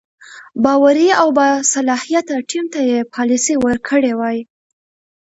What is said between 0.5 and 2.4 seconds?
باوري او باصلاحیته